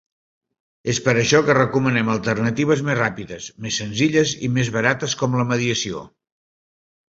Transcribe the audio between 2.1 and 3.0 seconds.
alternatives més